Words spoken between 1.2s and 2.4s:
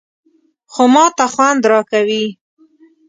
خوند راکوي.